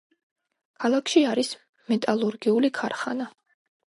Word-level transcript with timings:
ქალაქში 0.83 1.21
არის 1.31 1.51
მეტალურგიული 1.93 2.73
ქარხანა. 2.79 3.29